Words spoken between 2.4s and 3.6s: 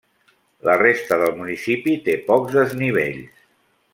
desnivells.